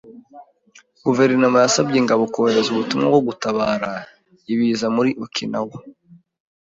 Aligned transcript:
Guverinoma 1.05 1.57
yasabye 1.65 1.97
ingabo 2.01 2.23
kohereza 2.33 2.69
ubutumwa 2.71 3.05
bwo 3.11 3.21
gutabara 3.27 3.91
ibiza 4.53 4.87
muri 4.95 5.09
Okinawa. 5.25 5.77